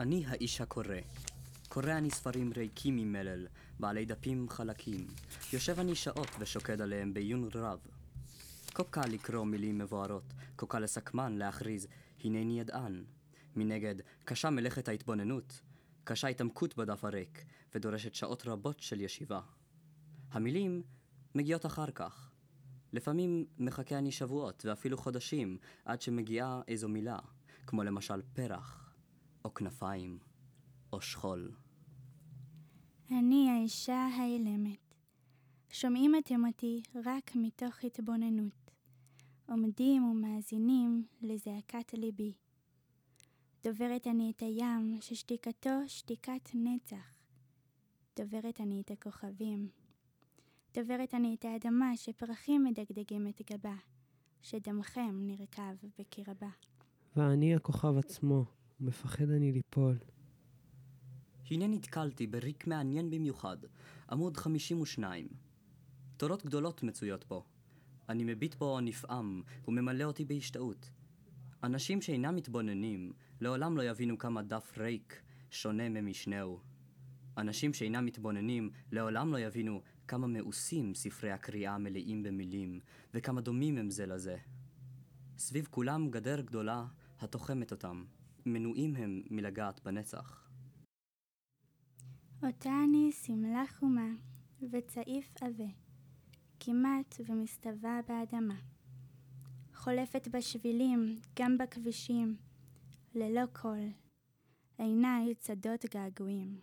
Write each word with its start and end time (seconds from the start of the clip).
אני 0.00 0.24
האיש 0.26 0.60
הקורא. 0.60 0.96
קורא 1.68 1.92
אני 1.92 2.10
ספרים 2.10 2.52
ריקים 2.56 2.96
ממלל, 2.96 3.46
בעלי 3.80 4.04
דפים 4.04 4.48
חלקים. 4.48 5.06
יושב 5.52 5.80
אני 5.80 5.94
שעות 5.94 6.28
ושוקד 6.38 6.80
עליהם 6.80 7.14
בעיון 7.14 7.48
רב. 7.54 7.78
כה 8.74 8.84
קל 8.84 9.06
לקרוא 9.10 9.44
מילים 9.44 9.78
מבוארות, 9.78 10.24
כה 10.58 10.66
קל 10.66 10.78
לסכמן 10.78 11.36
להכריז, 11.38 11.86
הנני 12.24 12.60
ידען. 12.60 13.04
מנגד, 13.56 13.94
קשה 14.24 14.50
מלאכת 14.50 14.88
ההתבוננות, 14.88 15.60
קשה 16.04 16.28
התעמקות 16.28 16.76
בדף 16.76 17.04
הריק, 17.04 17.44
ודורשת 17.74 18.14
שעות 18.14 18.46
רבות 18.46 18.80
של 18.80 19.00
ישיבה. 19.00 19.40
המילים 20.32 20.82
מגיעות 21.34 21.66
אחר 21.66 21.90
כך. 21.90 22.30
לפעמים 22.92 23.46
מחכה 23.58 23.98
אני 23.98 24.12
שבועות 24.12 24.64
ואפילו 24.66 24.98
חודשים 24.98 25.58
עד 25.84 26.02
שמגיעה 26.02 26.60
איזו 26.68 26.88
מילה, 26.88 27.18
כמו 27.66 27.82
למשל 27.82 28.22
פרח, 28.32 28.89
או 29.44 29.54
כנפיים, 29.54 30.18
או 30.92 31.00
שכול. 31.00 31.52
אני 33.10 33.50
האישה 33.50 34.08
האילמת. 34.16 34.94
שומעים 35.70 36.14
אתם 36.18 36.46
אותי 36.46 36.82
רק 37.04 37.32
מתוך 37.34 37.84
התבוננות. 37.84 38.70
עומדים 39.48 40.04
ומאזינים 40.04 41.04
לזעקת 41.22 41.94
ליבי. 41.94 42.32
דוברת 43.64 44.06
אני 44.06 44.32
את 44.36 44.42
הים, 44.42 44.98
ששתיקתו 45.00 45.70
שתיקת 45.86 46.50
נצח. 46.54 47.14
דוברת 48.18 48.60
אני 48.60 48.80
את 48.80 48.90
הכוכבים. 48.90 49.68
דוברת 50.74 51.14
אני 51.14 51.34
את 51.34 51.44
האדמה, 51.44 51.96
שפרחים 51.96 52.64
מדגדגים 52.64 53.28
את 53.28 53.42
גבה, 53.52 53.76
שדמכם 54.42 55.18
נרקב 55.20 55.86
בקרבה. 55.98 56.50
ואני 57.16 57.54
הכוכב 57.54 57.98
עצמו, 57.98 58.44
ומפחד 58.80 59.30
אני 59.30 59.52
ליפול. 59.52 59.98
הנה 61.50 61.66
נתקלתי 61.66 62.26
בריק 62.26 62.66
מעניין 62.66 63.10
במיוחד, 63.10 63.56
עמוד 64.10 64.36
52. 64.36 65.28
תורות 66.16 66.44
גדולות 66.46 66.82
מצויות 66.82 67.24
בו. 67.28 67.44
אני 68.08 68.24
מביט 68.24 68.54
בו 68.54 68.80
נפעם, 68.80 69.42
וממלא 69.68 70.04
אותי 70.04 70.24
בהשתאות. 70.24 70.90
אנשים 71.62 72.02
שאינם 72.02 72.36
מתבוננים, 72.36 73.12
לעולם 73.40 73.76
לא 73.76 73.82
יבינו 73.82 74.18
כמה 74.18 74.42
דף 74.42 74.72
ריק 74.78 75.22
שונה 75.50 75.88
ממשנהו. 75.88 76.60
אנשים 77.38 77.74
שאינם 77.74 78.06
מתבוננים, 78.06 78.70
לעולם 78.92 79.32
לא 79.32 79.38
יבינו 79.38 79.82
כמה 80.08 80.26
מאוסים 80.26 80.94
ספרי 80.94 81.30
הקריאה 81.30 81.78
מלאים 81.78 82.22
במילים, 82.22 82.80
וכמה 83.14 83.40
דומים 83.40 83.78
הם 83.78 83.90
זה 83.90 84.06
לזה. 84.06 84.36
סביב 85.38 85.68
כולם 85.70 86.10
גדר 86.10 86.40
גדולה 86.40 86.86
התוחמת 87.20 87.70
אותם, 87.70 88.04
מנועים 88.46 88.96
הם 88.96 89.22
מלגעת 89.30 89.80
בנצח. 89.84 90.50
אותה 92.42 92.70
אני 92.88 93.12
שמלה 93.12 93.64
חומה, 93.78 94.08
וצעיף 94.70 95.34
עבה, 95.40 95.68
כמעט 96.60 97.20
ומסתווה 97.28 98.00
באדמה. 98.08 98.54
חולפת 99.74 100.28
בשבילים, 100.28 101.20
גם 101.38 101.58
בכבישים, 101.58 102.36
ללא 103.14 103.46
קול. 103.52 103.88
עיניי 104.78 105.34
צדות 105.34 105.84
געגועים. 105.94 106.60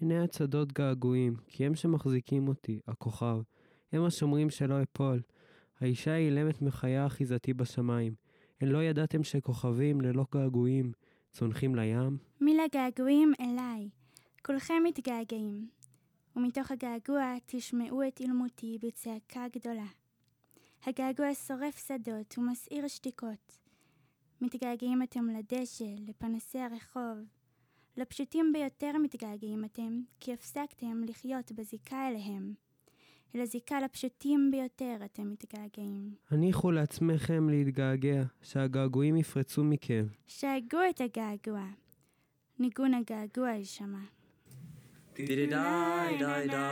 עיני 0.00 0.18
הצדות 0.18 0.72
געגועים, 0.72 1.36
כי 1.46 1.66
הם 1.66 1.74
שמחזיקים 1.74 2.48
אותי, 2.48 2.80
הכוכב. 2.86 3.40
הם 3.92 4.04
השומרים 4.04 4.50
שלא 4.50 4.82
אפול. 4.82 5.22
האישה 5.80 6.12
האילמת 6.12 6.62
מחיה 6.62 7.06
אחיזתי 7.06 7.54
בשמיים. 7.54 8.14
לא 8.66 8.82
ידעתם 8.82 9.24
שכוכבים 9.24 10.00
ללא 10.00 10.24
געגועים 10.32 10.92
צונחים 11.32 11.74
לים? 11.74 12.18
מי 12.40 12.54
לגעגועים 12.54 13.32
אליי, 13.40 13.88
כולכם 14.46 14.82
מתגעגעים, 14.84 15.68
ומתוך 16.36 16.70
הגעגוע 16.70 17.34
תשמעו 17.46 18.08
את 18.08 18.20
אילמותי 18.20 18.78
בצעקה 18.82 19.46
גדולה. 19.56 19.86
הגעגוע 20.86 21.34
שורף 21.34 21.86
שדות 21.88 22.38
ומסעיר 22.38 22.88
שתיקות. 22.88 23.58
מתגעגעים 24.40 25.02
אתם 25.02 25.26
לדשא, 25.28 25.94
לפנסי 26.08 26.58
הרחוב. 26.58 27.18
לפשוטים 27.96 28.52
ביותר 28.52 28.98
מתגעגעים 29.02 29.64
אתם, 29.64 30.00
כי 30.20 30.32
הפסקתם 30.32 31.04
לחיות 31.08 31.52
בזיקה 31.52 32.08
אליהם. 32.08 32.54
אל 33.34 33.40
הזיקה 33.40 33.80
לפשוטים 33.80 34.50
ביותר 34.50 34.96
אתם 35.04 35.30
מתגעגעים. 35.30 36.14
הניחו 36.30 36.70
לעצמכם 36.70 37.48
להתגעגע, 37.48 38.22
שהגעגועים 38.42 39.16
יפרצו 39.16 39.64
מכם. 39.64 40.06
שאגו 40.26 40.78
את 40.90 41.00
הגעגוע. 41.00 41.66
ניגון 42.58 42.94
הגעגוע 42.94 43.50
יישמע. 43.50 43.98
Diddy 45.16 45.46
die 45.46 46.18
die 46.18 46.48
die, 46.54 46.66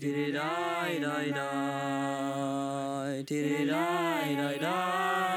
diddy 0.00 0.26
die 0.32 0.98
die 1.04 1.30
die, 1.38 1.52
diddy 3.28 3.62
die 3.70 3.76
die 4.40 4.58
die 4.58 5.27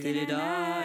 Did 0.00 0.16
it 0.16 0.30
all. 0.30 0.77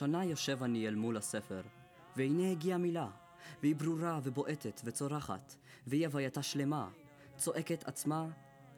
שנה 0.00 0.24
יושב 0.24 0.62
אני 0.62 0.88
אל 0.88 0.94
מול 0.94 1.16
הספר, 1.16 1.60
והנה 2.16 2.50
הגיעה 2.50 2.78
מילה, 2.78 3.06
והיא 3.62 3.76
ברורה 3.76 4.20
ובועטת 4.22 4.80
וצורחת, 4.84 5.54
והיא 5.86 6.06
הווייתה 6.06 6.42
שלמה, 6.42 6.88
צועקת 7.36 7.88
עצמה 7.88 8.26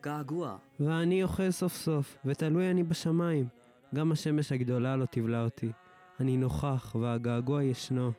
געגוע. 0.02 0.56
ואני 0.80 1.22
אוכל 1.22 1.50
סוף 1.50 1.74
סוף, 1.74 2.16
ותלוי 2.24 2.70
אני 2.70 2.82
בשמיים. 2.82 3.48
גם 3.94 4.12
השמש 4.12 4.52
הגדולה 4.52 4.96
לא 4.96 5.04
תבלע 5.10 5.44
אותי. 5.44 5.72
אני 6.20 6.36
נוכח, 6.36 6.96
והגעגוע 7.00 7.62
ישנו. 7.62 8.12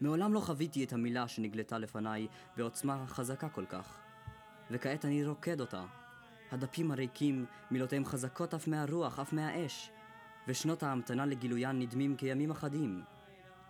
מעולם 0.00 0.34
לא 0.34 0.40
חוויתי 0.40 0.84
את 0.84 0.92
המילה 0.92 1.28
שנגלתה 1.28 1.78
לפניי 1.78 2.26
בעוצמה 2.56 3.06
חזקה 3.06 3.48
כל 3.48 3.64
כך. 3.68 3.98
וכעת 4.70 5.04
אני 5.04 5.24
רוקד 5.24 5.60
אותה. 5.60 5.84
הדפים 6.52 6.90
הריקים, 6.90 7.46
מילותיהם 7.70 8.04
חזקות 8.04 8.54
אף 8.54 8.68
מהרוח, 8.68 9.18
אף 9.18 9.32
מהאש. 9.32 9.90
ושנות 10.48 10.82
ההמתנה 10.82 11.26
לגילוין 11.26 11.78
נדמים 11.78 12.16
כימים 12.16 12.50
אחדים. 12.50 13.02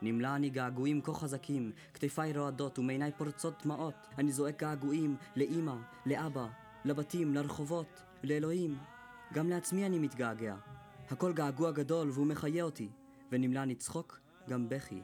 נמלא 0.03 0.37
אני 0.37 0.50
געגועים 0.50 1.00
כה 1.03 1.15
חזקים, 1.15 1.73
כתפיי 1.94 2.32
רועדות 2.32 2.79
ומעיניי 2.79 3.12
פורצות 3.12 3.62
דמעות. 3.65 3.94
אני 4.19 4.32
זועק 4.32 4.61
געגועים 4.61 5.17
לאמא, 5.37 5.75
לאבא, 6.06 6.47
לבתים, 6.85 7.35
לרחובות, 7.35 8.03
לאלוהים. 8.25 8.79
גם 9.32 9.49
לעצמי 9.50 9.87
אני 9.87 9.99
מתגעגע. 9.99 10.56
הכל 11.11 11.32
געגוע 11.32 11.71
גדול 11.71 12.11
והוא 12.11 12.26
מחיה 12.26 12.65
אותי, 12.65 12.88
ונמלא 13.32 13.62
אני 13.62 13.75
צחוק, 13.75 14.21
גם 14.49 14.69
בכי. 14.69 15.03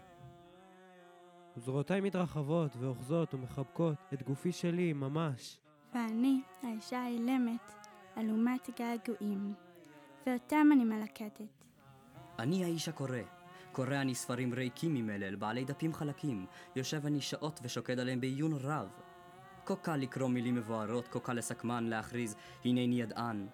זרועותיי 1.56 2.00
מתרחבות 2.00 2.76
ואוחזות 2.76 3.34
ומחבקות 3.34 3.96
את 4.14 4.22
גופי 4.22 4.52
שלי 4.52 4.93
ממש. 4.93 5.58
ואני, 5.94 6.43
האישה 6.62 7.02
האילמת, 7.02 7.72
אלומת 8.17 8.70
געגועים, 8.78 9.55
ואותם 10.26 10.67
אני 10.72 10.84
מלקטת. 10.84 11.64
אני 12.38 12.64
האיש 12.64 12.88
הקורא. 12.88 13.19
קורא 13.72 13.94
אני 13.94 14.14
ספרים 14.14 14.55
ריקים 14.55 14.94
ממלל, 14.94 15.34
בעלי 15.34 15.64
דפים 15.64 15.94
חלקים. 15.94 16.46
יושב 16.76 17.06
אני 17.06 17.20
שעות 17.20 17.61
ושוקד 17.62 17.99
עליהם 17.99 18.20
בעיון 18.20 18.52
רב. 18.52 18.88
כה 19.67 19.76
קל 19.76 19.96
לקרוא 19.96 20.28
מילים 20.28 20.55
מבוארות, 20.55 21.08
כה 21.08 21.20
קל 21.20 21.32
לסכמן, 21.32 21.84
להכריז, 21.84 22.37
הנני 22.64 23.00
ידען. 23.00 23.46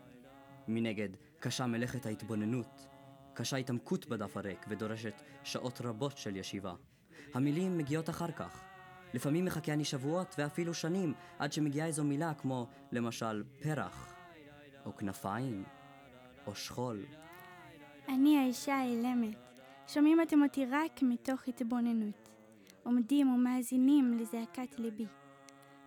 מנגד, 0.69 1.09
קשה 1.39 1.67
מלאכת 1.67 2.07
ההתבוננות. 2.07 2.87
קשה 3.35 3.57
התעמקות 3.57 4.07
בדף 4.07 4.37
הריק, 4.37 4.67
ודורשת 4.69 5.23
שעות 5.45 5.81
רבות 5.81 6.19
של 6.19 6.37
ישיבה. 6.37 6.75
המילים 7.35 7.79
מגיעות 7.79 8.11
אחר 8.11 8.33
כך. 8.33 8.65
לפעמים 9.15 9.45
מחכה 9.45 9.73
אני 9.73 9.85
שבועות 9.85 10.35
ואפילו 10.39 10.75
שנים 10.75 11.15
עד 11.39 11.53
שמגיעה 11.53 11.87
איזו 11.87 12.05
מילה 12.05 12.35
כמו 12.35 12.67
למשל 12.93 13.45
פרח, 13.63 14.15
או 14.87 14.97
כנפיים, 14.97 15.65
או 16.47 16.55
שכול. 16.55 17.05
אני 18.09 18.39
האישה 18.39 18.75
האילמת. 18.75 19.37
שומעים 19.89 20.23
אתם 20.23 20.43
אותי 20.43 20.67
רק 20.67 21.03
מתוך 21.03 21.49
התבוננות. 21.49 22.29
עומדים 22.85 23.35
ומאזינים 23.35 24.13
לזעקת 24.19 24.79
ליבי. 24.79 25.07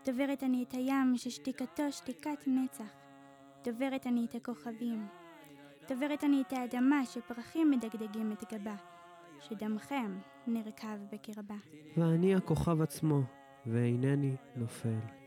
דוברת 0.06 0.44
אני 0.44 0.64
את 0.64 0.74
הים 0.74 1.14
ששתיקתו 1.18 1.92
שתיקת 1.92 2.48
נצח. 2.48 2.94
דוברת 3.64 4.08
אני 4.08 4.26
את 4.26 4.36
הכוכבים. 4.36 5.08
דוברת 5.90 6.24
אני 6.24 6.42
את 6.42 6.54
האדמה 6.54 7.06
שפרחים 7.06 7.72
מדגדגים 7.72 8.32
את 8.32 8.54
גבה. 8.54 8.76
שדמכם 9.40 10.20
נרקב 10.48 10.98
בקרבה. 11.12 11.56
ואני 11.98 12.36
הכוכב 12.36 12.82
עצמו, 12.82 13.22
ואינני 13.66 14.36
נופל. 14.56 15.19